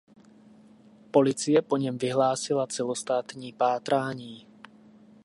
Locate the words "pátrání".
3.53-4.47